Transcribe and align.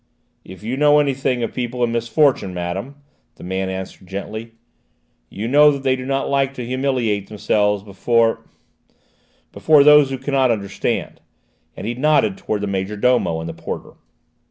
"If 0.43 0.63
you 0.63 0.77
know 0.77 0.97
anything 0.99 1.43
of 1.43 1.53
people 1.53 1.83
in 1.83 1.91
misfortune, 1.91 2.55
Madame," 2.55 2.95
the 3.35 3.43
man 3.43 3.69
answered 3.69 4.07
gently, 4.07 4.53
"you 5.29 5.47
know 5.47 5.69
that 5.69 5.83
they 5.83 5.95
do 5.95 6.07
not 6.07 6.27
like 6.27 6.55
to 6.55 6.65
humiliate 6.65 7.29
themselves 7.29 7.83
before 7.83 8.43
before 9.51 9.83
those 9.83 10.09
who 10.09 10.17
cannot 10.17 10.49
understand," 10.49 11.21
and 11.77 11.85
he 11.85 11.93
nodded 11.93 12.35
towards 12.35 12.61
the 12.61 12.67
major 12.67 12.97
domo 12.97 13.39
and 13.41 13.47
the 13.47 13.53
porter. 13.53 13.93